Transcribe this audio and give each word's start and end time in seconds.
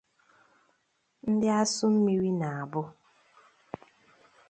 Ndị 1.31 1.47
asụmmiri 1.59 2.31
na-abụ 2.39 2.81